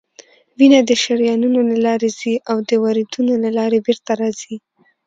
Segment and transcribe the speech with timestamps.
[0.57, 4.55] وینه د شریانونو له لارې ځي او د وریدونو له لارې بیرته راځي